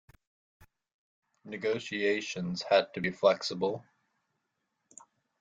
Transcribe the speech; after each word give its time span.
Negotiations 1.45 2.63
had 2.63 2.91
to 2.95 3.01
be 3.01 3.11
flexible. 3.11 3.85